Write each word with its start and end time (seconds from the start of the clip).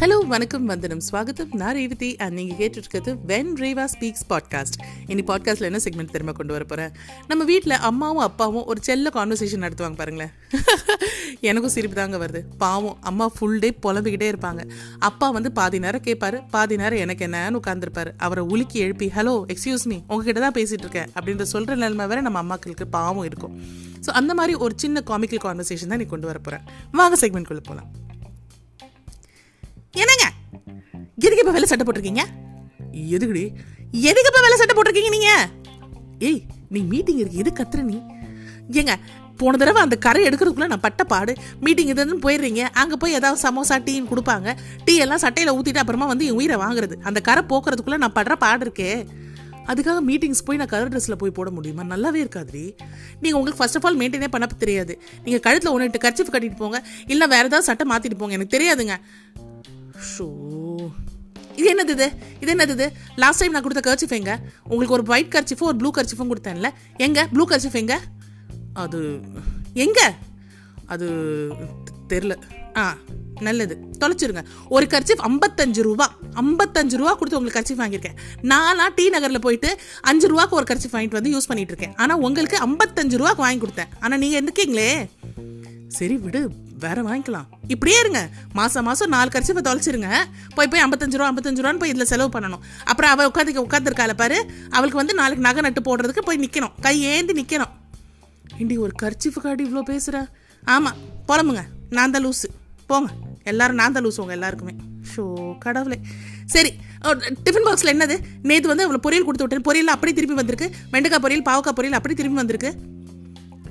Hello 0.00 0.26
வணக்கம் 0.26 0.64
வந்தனம். 0.64 1.00
ஸ்வாகத்தம் 1.12 1.54
நான் 1.54 1.74
ரேவதி 1.74 2.16
அண்ட் 2.16 2.32
நீங்கள் 2.32 2.56
கேட்டுருக்கிறது 2.60 3.16
வென் 3.26 3.50
ரேவா 3.56 3.84
ஸ்பீக்ஸ் 3.84 4.24
பாட்காஸ்ட் 4.28 4.76
இனி 5.06 5.22
பாட்காஸ்ட்டில் 5.22 5.62
என்ன 5.62 5.78
செக்மெண்ட் 5.84 6.10
திரும்ப 6.10 6.32
கொண்டு 6.32 6.52
வர 6.52 6.64
போகிறேன் 6.64 6.92
நம்ம 7.26 7.44
வீட்டில் 7.44 7.72
அம்மாவும் 7.72 8.18
அப்பாவும் 8.18 8.64
ஒரு 8.64 8.80
செல்ல 8.82 9.10
கான்வர்சேஷன் 9.14 9.62
நடத்துவாங்க 9.64 9.96
பாருங்களேன். 9.96 10.32
எனக்கும் 11.40 11.70
சிரிப்பு 11.70 11.96
தாங்க 11.96 12.16
வருது. 12.16 12.42
பாவம் 12.58 12.96
அம்மா 13.00 13.28
ஃபுல் 13.38 13.58
டே 13.58 13.78
புலம்பிக்கிட்டே 13.86 14.32
இருப்பாங்க. 14.32 14.70
அப்பா 14.98 15.30
வந்து 15.30 15.52
பாதி 15.52 15.78
நேரம் 15.78 16.02
கேட்பாரு 16.02 16.40
பாதி 16.50 16.76
நேரம் 16.76 16.98
எனக்கு 16.98 17.26
என்னன்னு 17.26 17.60
உட்காந்துருப்பாரு 17.64 18.12
அவரை 18.16 18.44
உலுக்கி 18.44 18.78
எழுப்பி 18.78 19.12
ஹலோ 19.16 19.44
எக்ஸ்கியூஸ் 19.48 19.84
மீ 19.84 20.00
உங்ககிட்ட 20.08 20.40
தான் 20.40 20.52
பேசிகிட்டு 20.52 20.86
இருக்கேன். 20.88 21.08
அப்படின்ற 21.20 21.42
சொல்கிற 21.42 21.74
நிலைமை 21.74 22.06
வேற 22.06 22.20
நம்ம 22.20 22.42
அம்மாக்களுக்கு 22.42 22.84
பாவம் 22.90 23.24
இருக்கும். 23.24 23.62
ஸோ 24.06 24.08
அந்த 24.10 24.34
மாதிரி 24.34 24.54
ஒரு 24.54 24.74
சின்ன 24.76 25.02
காமிக்கல் 25.06 25.44
கான்வர்சேஷன் 25.44 25.86
தான் 25.86 25.98
நீ 25.98 26.04
கொண்டு 26.04 26.26
வர 26.26 26.38
போகிறேன் 26.38 26.64
வாங்க 26.92 27.26
செக்மெண்ட்குள்ளே 27.26 27.62
போகலாம் 27.62 27.93
என்னங்க? 30.02 30.26
எதுக்கு 31.16 31.42
இப்போ 31.42 31.52
வேலை 31.56 31.68
சட்டை 31.68 31.84
போட்டிருக்கீங்க? 31.86 32.22
எதுக்குடி? 33.14 33.44
எதுக்கு 34.10 34.30
இப்போ 34.30 34.40
வேலை 34.40 34.56
சட்டை 34.56 34.74
போட்டிருக்கீங்க 34.76 35.10
நீங்க? 35.10 35.30
ஏய் 36.18 36.42
நீ 36.68 36.80
மீட்டிங் 36.80 37.20
இருக்கு. 37.22 37.42
எது 37.42 37.50
கத்துற 37.58 37.82
நீ? 37.82 37.98
ஏங்க 38.80 38.94
போன 39.36 39.56
தடவை 39.56 39.82
அந்த 39.82 39.96
கரை 39.96 40.20
எடுக்கிறதுக்குள்ள 40.26 40.66
நான் 40.66 40.80
பட்ட 40.80 41.04
பாடு. 41.04 41.32
மீட்டிங் 41.60 41.88
இதுன்னு 41.88 42.24
போயிடுறீங்க. 42.26 42.62
அங்கே 42.80 42.96
போய் 42.96 43.12
ஏதாவது 43.12 43.40
சமோசா 43.46 43.76
டீன்னு 43.86 44.10
கொடுப்பாங்க. 44.12 44.56
டீ 44.84 44.96
எல்லாம் 44.96 45.18
சட்டையில் 45.18 45.54
ஊற்றிட்டு 45.54 45.82
அப்புறமா 45.82 46.06
வந்து 46.06 46.26
என் 46.26 46.38
உயிரை 46.40 46.56
வாங்குறது. 46.56 46.96
அந்த 47.02 47.20
கரை 47.20 47.44
போக்குறதுக்குள்ளே 47.48 47.96
நான் 47.96 48.16
படுற 48.18 48.32
பாடு 48.32 48.64
இருக்கே. 48.66 49.06
அதுக்காக 49.66 50.00
மீட்டிங்ஸ் 50.06 50.44
போய் 50.44 50.56
நான் 50.56 50.66
கலர் 50.66 50.88
ட்ரெஸ்ஸில் 50.88 51.20
போய் 51.20 51.30
போட 51.30 51.50
முடியுமா? 51.50 51.82
நல்லாவே 51.82 52.18
இருக்காதுரி 52.24 52.64
நீங்கள் 53.20 53.38
உங்களுக்கு 53.38 53.60
ஃபர்ஸ்ட் 53.60 53.76
ஆஃப் 53.76 53.86
ஆல் 53.86 53.98
மெயின்டைனே 53.98 54.28
பண்ண 54.28 54.46
தெரியாது. 54.46 54.94
நீங்கள் 55.24 55.40
கழுத்தில் 55.40 55.72
ஒன்று 55.72 55.90
எட்டு 55.90 56.02
கர்ச்சிஃப் 56.06 56.34
கட்டிட்டு 56.34 56.56
போங்க. 56.56 56.86
இல்லை 57.06 57.26
வேறு 57.26 57.48
ஏதாவது 57.50 57.68
சட்டை 57.68 57.86
மாற்றிட்டு 57.90 58.18
போங்க. 58.18 58.34
எனக்கு 58.34 58.56
தெரியாதுங்க. 58.56 58.96
ஷோ. 60.18 60.28
இது 61.56 61.74
என்னது 61.74 61.88
இது? 61.88 62.12
இது 62.40 62.54
என்னது 62.54 62.68
இது? 62.68 62.92
லாஸ்ட் 63.16 63.38
டைம் 63.38 63.52
நான் 63.52 63.62
கொடுத்த 63.62 63.94
கர்ச்சிஃப் 63.94 64.10
எங்க? 64.10 64.40
உங்களுக்கு 64.64 64.92
ஒரு 64.92 65.02
ஒயிட் 65.06 65.34
கர்ச்சிஃபும் 65.34 65.62
ஒரு 65.62 65.76
ப்ளூ 65.76 65.90
கர்ச்சிஃபும் 65.90 66.30
கொடுத்தேன்ல. 66.30 66.70
எங்க? 66.96 67.28
ப்ளூ 67.32 67.46
கர்ச்சிஃப் 67.46 67.72
எங்க? 67.72 68.00
அது 68.72 69.20
எங்க? 69.74 70.14
அது 70.86 71.10
தெரில. 72.08 72.36
ஆ 72.76 72.96
நல்லது. 73.40 73.78
தொலைச்சிருங்க. 74.00 74.44
ஒரு 74.68 74.86
கர்ச்சிஃப் 74.86 75.22
ஐம்பத்தஞ்சு 75.22 75.82
ரூபா. 75.82 76.14
ஐம்பத்தஞ்சு 76.34 76.96
ரூபா 76.96 77.14
கொடுத்து 77.14 77.38
உங்களுக்கு 77.38 77.60
கர்ச்சிஃப் 77.60 77.78
வாங்கியிருக்கேன். 77.78 78.42
நான்லாம் 78.42 78.94
டி 78.94 79.08
நகரில் 79.08 79.40
போயிட்டு 79.40 79.78
அஞ்சு 80.00 80.28
ரூபாக்கு 80.28 80.50
ஒரு 80.50 80.64
கர்ச்சிஃப் 80.70 80.94
வாங்கிட்டு 80.94 81.10
வந்து 81.10 81.38
யூஸ் 81.38 81.48
பண்ணிட்டு 81.48 81.76
இருக்கேன். 81.76 81.96
ஆனால் 81.96 82.20
உங்களுக்கு 82.20 82.56
ஐம்பத்தஞ்சு 82.56 83.20
ரூபாக்கு 83.20 83.36
வாங்கி 83.36 83.66
கொடுத்தேன். 83.66 83.88
ஆனால் 84.00 84.18
நீங்கள் 84.18 84.44
எந்திருக்கீங்களே 84.44 85.08
சரி 85.88 86.16
விடு. 86.16 86.50
வேற 86.82 86.98
வாங்கிக்கலாம். 87.08 87.46
இப்படியே 87.74 87.98
இருங்க. 88.02 88.20
மாசம் 88.58 88.86
மாசம் 88.88 89.12
நாலு 89.14 89.28
கரிசிப்பை 89.34 89.62
தொலைச்சிருங்க. 89.68 90.10
போய் 90.56 90.70
போய் 90.72 90.84
ஐம்பத்தஞ்சு 90.86 91.18
ரூபா 91.18 91.28
ஐம்பத்தஞ்சு 91.32 91.62
ரூபான்னு 91.62 91.82
போய் 91.82 91.92
இதில் 91.92 92.10
செலவு 92.12 92.30
பண்ணணும். 92.36 92.62
அப்புறம் 92.90 93.12
அவள் 93.14 93.28
உட்காந்து 93.30 93.64
உட்காந்துருக்கால 93.66 94.14
பாரு. 94.22 94.38
அவளுக்கு 94.76 95.00
வந்து 95.02 95.14
நாளைக்கு 95.20 95.46
நகை 95.48 95.62
நட்டு 95.66 95.82
போடுறதுக்கு 95.88 96.24
போய் 96.28 96.42
நிற்கணும் 96.44 96.74
கை 96.86 96.96
ஏந்தி 97.12 97.34
நிற்கணும் 97.40 97.72
இண்டி 98.62 98.76
ஒரு 98.86 98.92
கர்ச்சிஃபுக்காட்டி 99.02 99.62
இவ்வளோ 99.68 99.84
பேசுகிற 99.92 100.16
ஆமாம் 100.62 100.98
புலம்புங்க. 101.28 101.62
நான் 101.96 102.14
தான் 102.16 102.24
லூஸு 102.26 102.48
போங்க. 102.90 103.10
எல்லாரும் 103.52 103.78
நான் 103.80 103.94
தான் 103.94 104.04
லூஸ் 104.04 104.20
உங்க 104.22 104.34
எல்லாருக்குமே. 104.38 104.74
ஷோ 105.12 105.22
கடவுளே. 105.64 105.98
சரி 106.54 106.70
டிஃபன் 107.46 107.66
பாக்ஸில் 107.66 107.92
என்னது? 107.92 108.16
நேற்று 108.50 108.70
வந்து 108.72 108.84
அவ்வளோ 108.86 109.00
பொரியல் 109.06 109.26
கொடுத்து 109.28 109.44
விட்டேன். 109.44 109.66
பொரியல் 109.68 109.94
அப்படியே 109.94 110.16
திருப்பி 110.18 110.36
வந்திருக்கு. 110.40 110.68
வெண்டைக்காய் 110.92 111.24
பொரியல் 111.24 111.46
பாவக்காய் 111.48 111.76
பொரியல் 111.78 111.98
அப்படி 111.98 112.14
திரும்பி 112.20 112.40
வந்திருக்கு. 112.42 112.70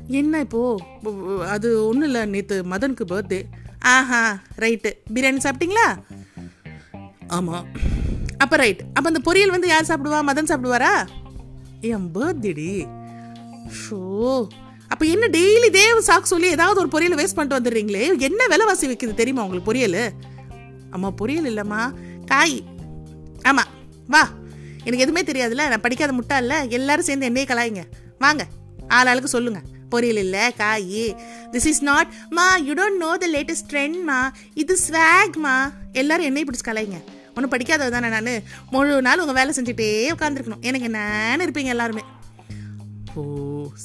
என்ன 0.07 0.39
இப்போ? 0.39 0.79
அது 1.47 1.87
ஒன்றும் 1.87 2.03
இல்லை 2.03 2.25
நேற்று 2.25 2.63
மதனுக்கு 2.71 3.05
பர்த்டே 3.07 3.43
ஆஹா 3.79 4.39
ரைட்டு 4.57 4.93
பிரியாணி 5.13 5.39
சாப்பிட்டீங்களா? 5.43 5.97
ஆமாம் 7.27 7.65
அப்போ 8.37 8.55
ரைட் 8.55 8.83
அப்போ 8.93 9.09
அந்த 9.09 9.31
பொரியல் 9.31 9.49
வந்து 9.49 9.67
யார் 9.67 9.83
சாப்பிடுவா? 9.83 10.19
மதன் 10.27 10.51
சாப்பிடுவாரா? 10.51 11.07
என் 11.81 12.11
பர்த்டேடி 12.13 12.87
ஷோ. 13.83 14.47
அப்போ 14.87 15.05
என்ன 15.05 15.27
டெய்லி 15.27 15.69
தேவ 15.69 16.01
சாக்கு 16.07 16.21
சொல்லி 16.21 16.47
ஏதாவது 16.47 16.87
ஒரு 16.87 16.89
பொரியல் 16.89 17.17
வேஸ்ட் 17.17 17.35
பண்ணிட்டு 17.35 17.59
வந்துடுறீங்களே? 17.59 18.19
என்ன 18.19 18.47
விலைவாசி 18.47 18.85
வைக்கிறது 18.85 19.17
தெரியுமா 19.17 19.43
உங்களுக்கு 19.43 19.73
பொரியல்? 19.73 20.13
அம்மா 20.89 21.11
பொரியல் 21.21 21.49
இல்லைம்மா. 21.51 21.93
காய். 22.25 22.63
ஆமாம் 23.41 23.67
வா. 24.07 24.29
எனக்கு 24.83 24.97
எதுவுமே 24.97 25.21
தெரியாதுல்ல. 25.21 25.67
நான் 25.67 25.81
படிக்காத 25.81 26.13
முட்டா 26.13 26.37
இல்லை 26.37 26.69
எல்லாரும் 26.69 27.05
சேர்ந்து 27.05 27.25
என்னையே 27.25 27.47
கலாயிங்க. 27.47 27.83
வாங்க. 28.19 28.47
ஆள் 28.87 29.07
ஆளுக்கு 29.07 29.27
சொல்லுங்கள் 29.27 29.81
பொரியல் 29.93 30.21
இல்லை 30.23 30.45
காய் 30.57 31.03
திஸ் 31.51 31.67
இஸ் 31.71 31.83
நாட் 31.83 32.09
மா 32.29 32.45
you 32.67 32.73
don't 32.73 33.01
know 33.05 33.11
the 33.17 33.29
latest 33.35 33.69
ட்ரெண்ட்மா 33.73 34.19
இது 34.53 34.77
ஸ்வாக்மா 34.85 35.55
எல்லாரும் 35.93 36.25
என்னை 36.25 36.43
பிடிச்சி 36.43 36.67
கலைங்க 36.69 36.99
ஒன்றும் 37.35 37.51
படிக்காதவ 37.51 37.89
தானே 37.89 38.09
நான். 38.09 38.31
முழு 38.71 39.01
நாள் 39.01 39.19
உங்கள் 39.19 39.37
வேலை 39.37 39.51
செஞ்சுட்டே 39.55 39.87
உட்காந்துருக்கணும் 40.15 40.61
எனக்கு 40.61 40.87
என்னன்னு 40.89 41.45
இருப்பீங்க 41.45 41.67
எல்லாருமே. 41.67 42.03
ஓ 43.15 43.21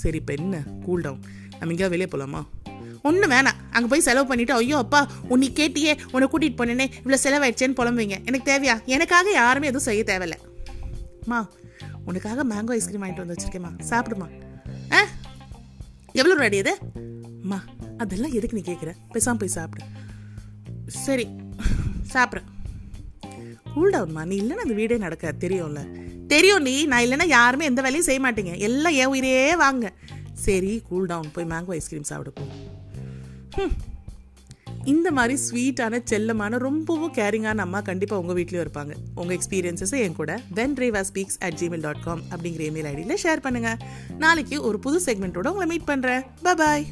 சரி 0.00 0.16
இப்போ 0.16 0.32
என்ன? 0.32 0.56
கூல் 0.84 1.00
டவுன் 1.00 1.22
நம்ம 1.58 1.72
எங்கேயா 1.72 1.88
வெளியே 1.88 2.08
போகலாமா 2.08 2.40
ஒன்றும் 3.08 3.30
வேணாம். 3.30 3.58
அங்கே 3.72 3.88
போய் 3.88 4.04
செலவு 4.06 4.28
பண்ணிவிட்டு 4.30 4.54
ஐயோ 4.54 4.76
அப்பா 4.76 5.00
உன்னை 5.28 5.48
கேட்டியே 5.52 5.92
உன்னை 6.12 6.28
கூட்டிகிட்டு 6.28 6.60
போனேனே 6.60 6.86
இவ்வளோ 7.00 7.18
செலவாயிடுச்சேன்னு 7.24 7.78
புலம்புவீங்க. 7.80 8.16
எனக்கு 8.26 8.50
தேவையா? 8.52 8.74
எனக்காக 8.86 9.30
யாருமே 9.32 9.66
எதுவும் 9.66 9.88
செய்ய 9.88 10.04
தேவையில்ல. 10.04 10.36
மா 11.26 11.38
உனக்காக 12.04 12.44
மேங்கோ 12.44 12.74
ஐஸ்கிரீம் 12.76 13.02
வாங்கிட்டு 13.02 13.24
வந்து 13.24 13.36
வச்சுருக்கேம்மா 13.36 13.72
சாப்பிடுமா? 13.90 14.28
ஆ? 14.92 15.00
எவ்வளோ 16.12 16.34
ரெடி 16.34 16.58
அது? 16.58 16.78
அம்மா 17.42 17.64
அதெல்லாம் 17.98 18.32
எதுக்கு 18.32 18.56
நீ 18.56 18.72
கேட்குற 18.72 18.94
பேசாமல் 19.10 19.38
போய் 19.38 19.48
சாப்பிடு. 19.48 19.84
சரி 20.86 21.26
சாப்பிட்றேன் 22.14 22.48
கூல் 23.74 23.92
டவுன்மா 23.92 24.24
நீ 24.24 24.40
இல்லைன்னா 24.40 24.64
அந்த 24.66 24.74
வீடே 24.74 24.96
நடக்க 24.96 25.32
தெரியும்ல? 25.32 25.80
தெரியும் 26.26 26.62
நீ. 26.62 26.86
நான் 26.86 27.04
இல்லைன்னா 27.04 27.26
யாருமே 27.26 27.64
எந்த 27.64 27.80
வேலையும் 27.80 28.08
செய்ய 28.08 28.20
மாட்டீங்க. 28.26 28.58
எல்லாம் 28.58 28.92
என் 28.92 29.06
உயிரே 29.06 29.56
வாங்க. 29.56 29.92
சரி 30.32 30.82
கூல் 30.88 31.06
டவுன் 31.06 31.32
போய் 31.32 31.44
மேங்கோ 31.44 31.70
ஐஸ்கிரீம் 31.70 32.02
சாப்பிட 32.02 32.30
போ. 32.30 32.44
இந்த 34.92 35.08
மாதிரி 35.10 35.34
ஸ்வீட்டான 35.46 36.00
செல்லமான 36.10 36.58
ரொம்பவும் 36.58 37.14
கேரிங்கான 37.14 37.64
அம்மா 37.66 37.80
கண்டிப்பாக 37.80 38.22
உங்கள் 38.22 38.36
வீட்லேயும் 38.38 38.64
இருப்பாங்க. 38.66 38.92
உங்கள் 39.14 39.36
எக்ஸ்பீரியன்ஸஸை 39.38 40.00
என் 40.06 40.18
கூட 40.20 40.32
when 40.54 40.78
Reva 40.82 41.02
speaks 41.10 41.38
at 41.40 41.58
Gmail 41.62 41.80
dot 41.80 42.04
com 42.04 42.22
அப்படிங்கிற 42.30 42.64
இமெயில் 42.70 42.88
ஐடியில் 42.92 43.20
ஷேர் 43.24 43.44
பண்ணுங்கள் 43.44 43.80
நாளைக்கு 44.18 44.58
ஒரு 44.62 44.78
புது 44.78 45.00
செக்மெண்ட்டோட 45.06 45.52
உங்களை 45.54 45.68
மீட் 45.74 45.90
பண்ணுறேன் 45.90 46.24
பாய் 46.42 46.86